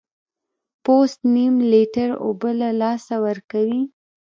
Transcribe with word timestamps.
پوست 0.83 1.19
نیم 1.33 1.55
لیټر 1.71 2.09
اوبه 2.25 2.51
له 2.59 2.69
لاسه 2.81 3.15
ورکوي. 3.25 3.81